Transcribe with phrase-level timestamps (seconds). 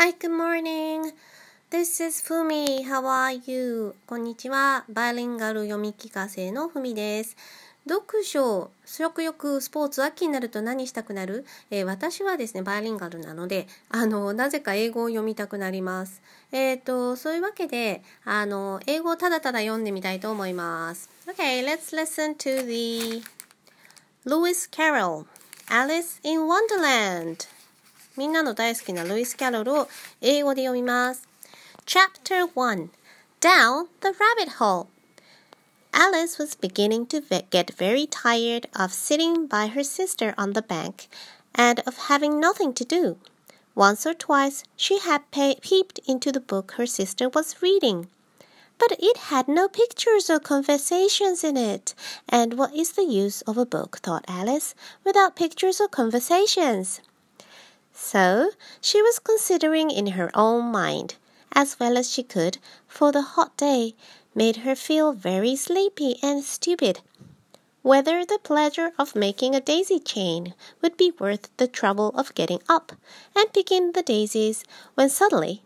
[0.00, 1.12] Hi, good morning.
[1.72, 2.84] This is Fumi.
[2.84, 3.96] How are you?
[4.06, 4.84] こんにちは。
[4.88, 7.36] バイリンガル読み聞かせのふみです。
[7.88, 16.22] 読書、食欲、スポーツ、秋になると何したくなる、えー、私はですね、バイリンガルなので、あの、なぜか英語を読みたくなります。
[16.52, 21.10] えっ、ー、と、そういうわけで、あの、英語をただただ読んでみたいと思います。
[21.26, 23.24] Okay, let's listen to the
[24.24, 25.26] Lewis Carroll,
[25.68, 27.57] Alice in Wonderland.
[28.17, 29.87] みんなの大好きなルイス・キャロルを
[30.21, 31.27] 英語で読みます。
[31.85, 32.89] Chapter 1
[33.41, 34.87] Down the Rabbit Hole
[35.91, 41.07] Alice was beginning to get very tired of sitting by her sister on the bank
[41.53, 43.17] and of having nothing to do.
[43.75, 48.07] Once or twice she had peeped into the book her sister was reading.
[48.79, 51.93] But it had no pictures or conversations in it.
[52.29, 57.01] And what is the use of a book, thought Alice, without pictures or conversations?
[58.00, 61.16] So she was considering in her own mind,
[61.52, 63.96] as well as she could, for the hot day
[64.34, 67.00] made her feel very sleepy and stupid.
[67.82, 72.62] Whether the pleasure of making a daisy chain would be worth the trouble of getting
[72.68, 72.92] up
[73.34, 74.62] and picking the daisies,
[74.94, 75.62] when suddenly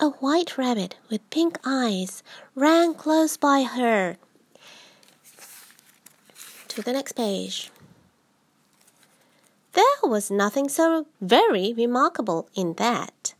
[0.00, 2.22] a white rabbit with pink eyes
[2.54, 4.16] ran close by her.
[6.68, 7.70] To the next page.
[9.76, 13.34] There was nothing so very remarkable in that.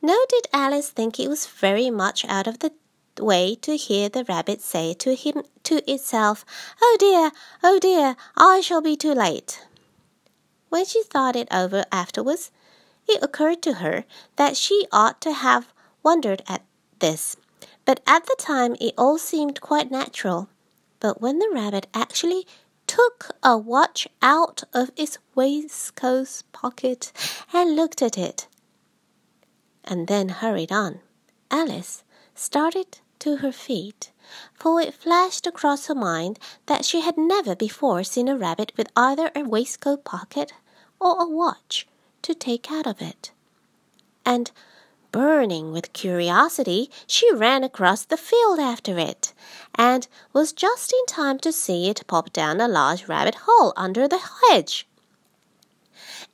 [0.00, 2.72] Nor did Alice think it was very much out of the
[3.20, 6.46] way to hear the rabbit say to him to itself,
[6.80, 7.30] "Oh dear,
[7.62, 9.66] oh dear, I shall be too late."
[10.70, 12.50] When she thought it over afterwards,
[13.06, 16.62] it occurred to her that she ought to have wondered at
[17.00, 17.36] this,
[17.84, 20.48] but at the time it all seemed quite natural.
[21.00, 22.46] But when the rabbit actually
[22.92, 27.10] took a watch out of its waistcoat pocket
[27.50, 28.46] and looked at it,
[29.82, 31.00] and then hurried on,
[31.50, 32.04] Alice
[32.34, 34.12] started to her feet,
[34.52, 38.92] for it flashed across her mind that she had never before seen a rabbit with
[38.94, 40.52] either a waistcoat pocket
[41.00, 41.86] or a watch
[42.20, 43.32] to take out of it.
[44.26, 44.50] And
[45.12, 49.32] burning with curiosity, she ran across the field after it,
[49.74, 54.08] and was just in time to see it pop down a large rabbit hole under
[54.08, 54.86] the hedge.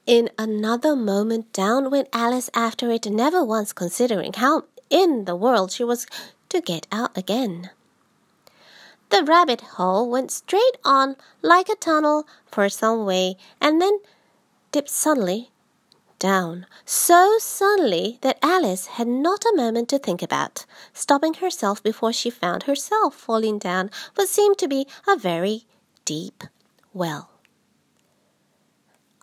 [0.06, 5.72] In another moment down went Alice after it, never once considering how in the world
[5.72, 6.06] she was
[6.48, 7.70] to get out again.
[9.10, 14.00] The rabbit hole went straight on like a tunnel for some way and then
[14.70, 15.50] dipped suddenly
[16.18, 22.12] down, so suddenly that Alice had not a moment to think about, stopping herself before
[22.12, 25.64] she found herself falling down what seemed to be a very
[26.04, 26.44] deep
[26.92, 27.30] well.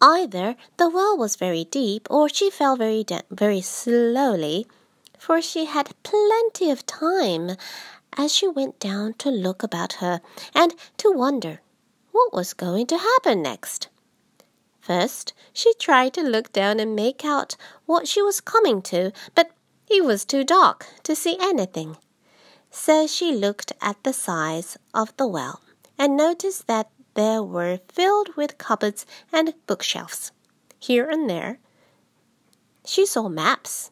[0.01, 4.67] Either the well was very deep, or she fell very, very slowly,
[5.17, 7.55] for she had plenty of time
[8.17, 10.21] as she went down to look about her
[10.53, 11.61] and to wonder
[12.11, 13.87] what was going to happen next.
[14.85, 17.55] First, she tried to look down and make out
[17.87, 19.49] what she was coming to, but
[19.89, 21.97] it was too dark to see anything.
[22.69, 25.59] So she looked at the size of the well
[25.97, 30.31] and noticed that there were filled with cupboards and bookshelves.
[30.77, 31.57] Here and there,
[32.85, 33.89] she saw maps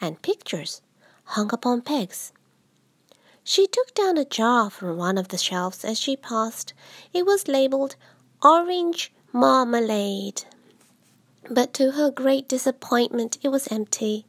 [0.00, 0.82] and pictures
[1.22, 2.32] hung upon pegs.
[3.44, 6.74] She took down a jar from one of the shelves as she passed.
[7.12, 7.94] It was labeled
[8.42, 10.44] Orange Marmalade.
[11.48, 14.24] But to her great disappointment, it was empty.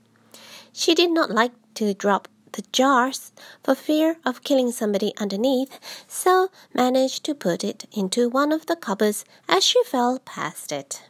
[0.73, 3.31] She did not like to drop the jars
[3.63, 8.75] for fear of killing somebody underneath, so managed to put it into one of the
[8.75, 11.03] cupboards as she fell past it.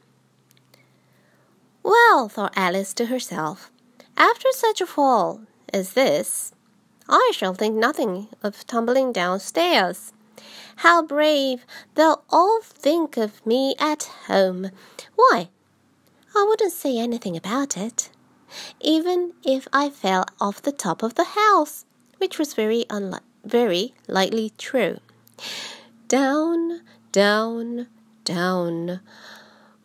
[1.84, 3.72] Well, thought Alice to herself,
[4.16, 5.42] after such a fall
[5.74, 6.54] as this,
[7.10, 10.14] I shall think nothing of tumbling downstairs.
[10.82, 14.72] How brave they'll all think of me at home.
[15.14, 15.50] Why,
[16.36, 18.10] I wouldn't say anything about it,
[18.80, 21.86] even if I fell off the top of the house,
[22.18, 24.98] which was very unli- very likely true.
[26.08, 27.86] Down, down,
[28.26, 29.02] down.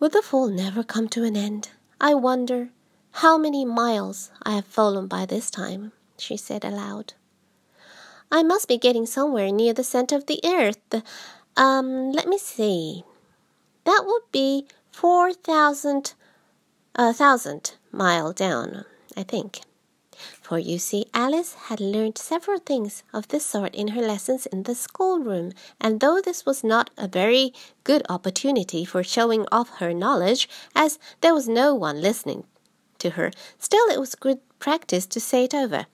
[0.00, 1.72] Will the fall never come to an end?
[2.00, 2.70] I wonder
[3.20, 7.12] how many miles I have fallen by this time, she said aloud.
[8.30, 11.02] I must be getting somewhere near the center of the earth.
[11.56, 13.04] Um, let me see.
[13.84, 16.14] That would be four thousand,
[16.94, 18.84] a thousand mile down,
[19.16, 19.60] I think.
[20.40, 24.62] For you see, Alice had learned several things of this sort in her lessons in
[24.62, 27.52] the schoolroom, and though this was not a very
[27.84, 32.44] good opportunity for showing off her knowledge, as there was no one listening
[32.98, 33.30] to her.
[33.58, 35.86] Still, it was good practice to say it over.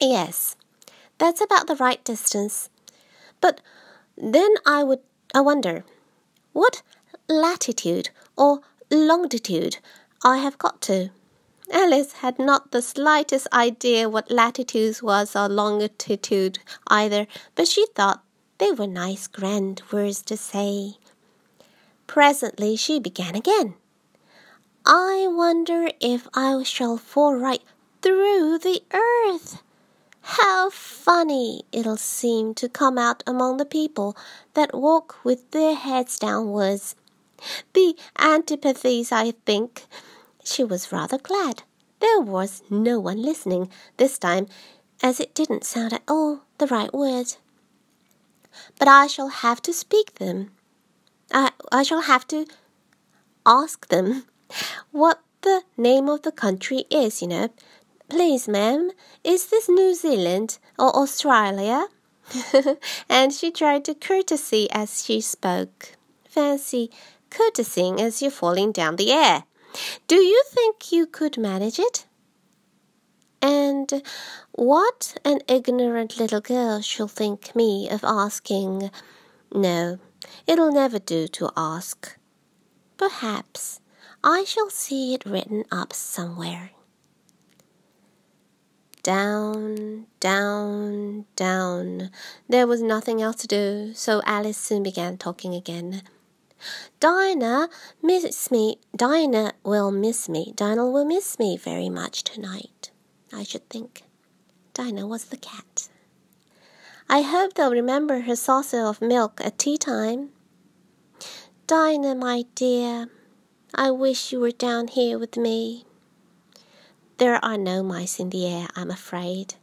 [0.00, 0.56] Yes,
[1.18, 2.68] that's about the right distance.
[3.40, 3.60] But
[4.16, 5.00] then I would,
[5.34, 5.84] I wonder,
[6.52, 6.82] what
[7.28, 8.60] latitude or
[8.90, 9.78] longitude
[10.24, 11.10] I have got to.
[11.72, 18.22] Alice had not the slightest idea what latitude was or longitude either, but she thought
[18.58, 20.94] they were nice grand words to say.
[22.06, 23.74] Presently she began again.
[24.84, 27.62] I wonder if I shall fall right
[28.00, 29.60] through the earth.
[30.28, 34.16] How funny it'll seem to come out among the people
[34.54, 36.96] that walk with their heads downwards.
[37.74, 39.86] The antipathies, I think.
[40.42, 41.62] She was rather glad.
[42.00, 44.48] There was no one listening this time,
[45.00, 47.36] as it didn't sound at all the right word.
[48.80, 50.50] But I shall have to speak them.
[51.32, 52.46] I, I shall have to
[53.46, 54.24] ask them
[54.90, 57.50] what the name of the country is, you know.
[58.08, 58.92] Please, ma'am,
[59.24, 61.88] is this New Zealand or Australia?
[63.08, 65.96] and she tried to courtesy as she spoke.
[66.28, 66.90] Fancy
[67.30, 69.44] courtesying as you're falling down the air.
[70.06, 72.06] Do you think you could manage it?
[73.42, 74.02] And
[74.52, 78.90] what an ignorant little girl she'll think me of asking.
[79.52, 79.98] No,
[80.46, 82.16] it'll never do to ask.
[82.96, 83.80] Perhaps
[84.24, 86.70] I shall see it written up somewhere.
[89.06, 92.10] Down, down, down.
[92.48, 96.02] There was nothing else to do, so Alice soon began talking again.
[96.98, 97.68] Dinah
[98.02, 98.80] miss me.
[98.96, 100.52] Dinah will miss me.
[100.56, 102.90] Dinah will miss me very much tonight,
[103.32, 104.02] I should think.
[104.74, 105.86] Dinah was the cat.
[107.08, 110.30] I hope they'll remember her saucer of milk at tea time.
[111.68, 113.06] Dinah, my dear,
[113.72, 115.84] I wish you were down here with me.
[117.18, 119.54] There are no mice in the air, I'm afraid.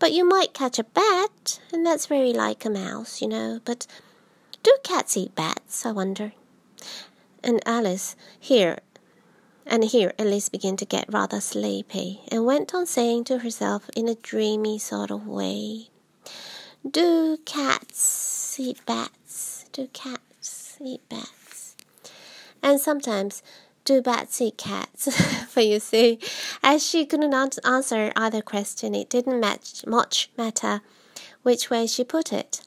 [0.00, 3.60] But you might catch a bat, and that's very like a mouse, you know.
[3.64, 3.86] But
[4.64, 6.32] do cats eat bats, I wonder?
[7.44, 8.80] And Alice, here,
[9.64, 14.08] and here Alice began to get rather sleepy, and went on saying to herself in
[14.08, 15.90] a dreamy sort of way,
[16.88, 19.66] Do cats eat bats?
[19.70, 21.76] Do cats eat bats?
[22.60, 23.42] And sometimes
[23.88, 25.08] do bats eat cats?
[25.48, 26.18] for you see,
[26.62, 30.82] as she couldn't answer either question, it didn't match, much matter
[31.42, 32.60] which way she put it.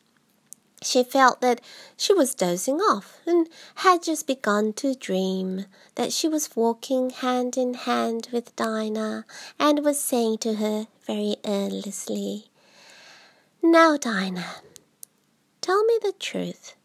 [0.82, 1.62] She felt that
[1.96, 7.56] she was dozing off and had just begun to dream that she was walking hand
[7.56, 9.26] in hand with Dinah
[9.60, 12.46] and was saying to her very earnestly,
[13.62, 14.56] Now, Dinah,
[15.62, 16.76] tell me the truth.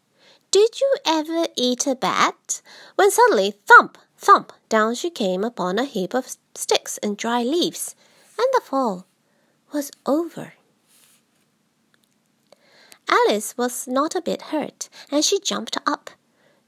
[0.50, 2.60] Did you ever eat a bat?
[2.96, 7.94] When suddenly, thump, thump, down she came upon a heap of sticks and dry leaves,
[8.36, 9.06] and the fall
[9.72, 10.54] was over.
[13.08, 16.10] Alice was not a bit hurt, and she jumped up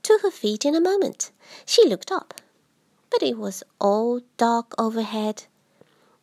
[0.04, 1.32] to her feet in a moment.
[1.66, 2.34] She looked up,
[3.10, 5.46] but it was all dark overhead.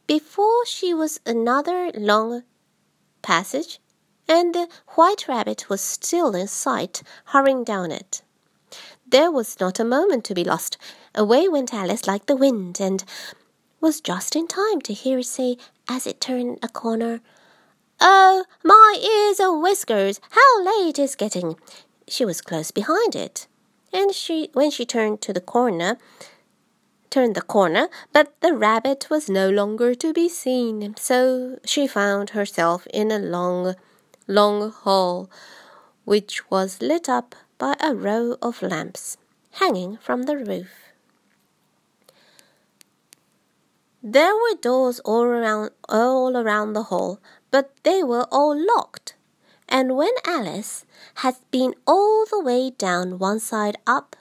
[0.08, 2.44] Before she was another long
[3.22, 3.82] passage,
[4.26, 8.22] and the white rabbit was still in sight, hurrying down it.
[9.06, 10.78] There was not a moment to be lost.
[11.16, 13.04] Away went Alice like the wind, and
[13.82, 15.58] was just in time to hear it say,
[15.90, 17.22] as it turned a corner,
[18.02, 21.56] Oh, my ears and whiskers, how late it's getting!
[22.08, 23.48] She was close behind it,
[23.94, 25.98] and she when she turned to the corner
[27.16, 32.32] turned the corner, but the rabbit was no longer to be seen, so she found
[32.32, 33.74] herself in a long,
[34.28, 35.30] long hall,
[36.04, 39.16] which was lit up by a row of lamps
[39.52, 40.85] hanging from the roof.
[44.08, 47.20] There were doors all around all around the hall,
[47.50, 49.16] but they were all locked.
[49.68, 50.86] And when Alice
[51.26, 54.16] had been all the way down one side up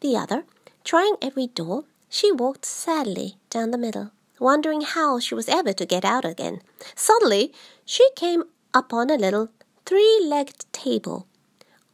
[0.00, 0.46] the other,
[0.84, 5.84] trying every door, she walked sadly down the middle, wondering how she was ever to
[5.84, 6.62] get out again.
[6.94, 7.52] Suddenly,
[7.84, 9.50] she came upon a little
[9.84, 11.26] three legged table,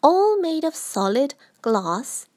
[0.01, 2.29] all made of solid glass.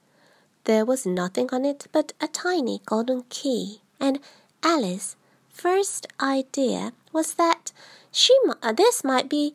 [0.63, 4.19] There was nothing on it but a tiny golden key, and
[4.65, 5.15] Alice's
[5.47, 7.71] first idea was that
[8.11, 9.53] she uh, this might be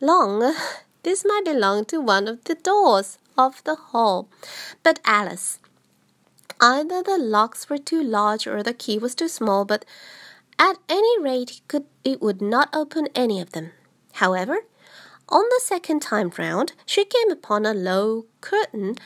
[0.00, 0.54] long.
[1.02, 4.26] This might belong to one of the doors of the hall.
[4.82, 5.58] But Alice,
[6.58, 9.84] either the locks were too large or the key was too small, but
[10.58, 13.72] at any rate could, it would not open any of them.
[14.14, 14.60] However,
[15.28, 18.96] on the second time round, she came upon a low curtain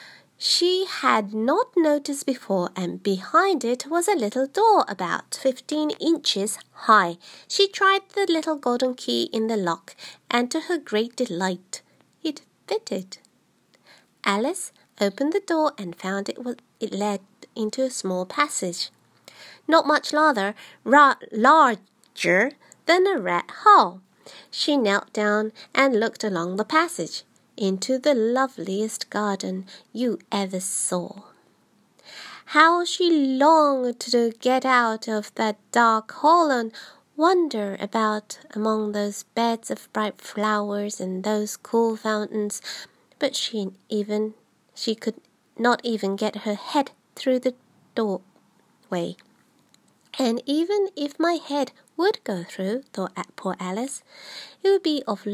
[0.41, 6.59] she had not noticed before, and behind it was a little door about fifteen inches
[6.73, 7.19] high.
[7.49, 9.97] She tried the little golden key in the lock,
[10.31, 11.83] and to her great delight,
[12.23, 13.19] it fitted.
[14.25, 17.21] Alice opened the door and found it was it led
[17.57, 18.91] into a small passage,
[19.67, 20.55] not much larger,
[20.85, 22.53] ra- larger
[22.87, 24.03] than a rat hole.
[24.53, 27.25] She knelt down and looked along the passage
[27.59, 31.23] into the loveliest garden you ever saw.
[32.47, 36.73] How she longed to get out of that dark hall and
[37.17, 42.63] wander about among those beds of bright flowers and those cool fountains,
[43.19, 44.35] but she even
[44.75, 45.17] she could
[45.59, 47.55] not even get her head through the
[47.95, 49.17] doorway.
[50.19, 54.03] And even if my head would go through, thought poor Alice,
[54.63, 55.25] it would be of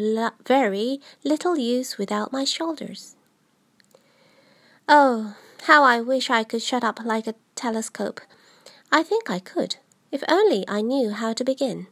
[0.44, 3.14] very little use without my shoulders.
[4.88, 8.21] Oh, how I wish I could shut up like a telescope.
[8.90, 9.76] I think I could,
[10.11, 11.87] if only I knew how to begin.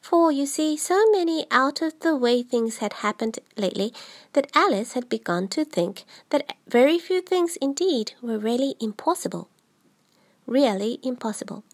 [0.00, 3.92] For, you see, so many out of the way things had happened lately
[4.32, 9.48] that Alice had begun to think that very few things indeed were really impossible.
[10.46, 11.64] Really impossible.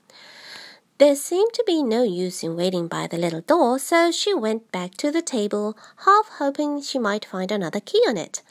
[0.99, 4.71] There seemed to be no use in waiting by the little door, so she went
[4.71, 8.43] back to the table, half hoping she might find another key on it,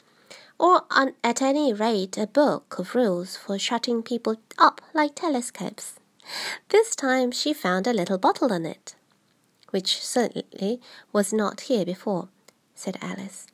[0.58, 5.94] or on, at any rate a book of rules for shutting people up like telescopes.
[6.68, 8.94] This time she found a little bottle on it,
[9.70, 10.82] which certainly
[11.14, 12.28] was not here before,
[12.74, 13.46] said Alice.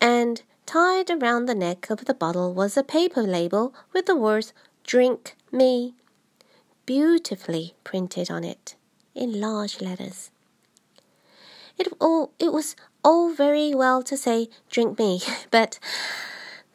[0.00, 4.52] And tied around the neck of the bottle was a paper label with the words
[4.84, 5.94] Drink me
[6.90, 8.74] beautifully printed on it
[9.14, 10.32] in large letters.
[11.78, 15.20] It all it was all very well to say drink me,
[15.52, 15.78] but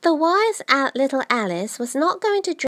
[0.04, 0.62] the wise
[0.96, 2.64] little Alice was not going to drink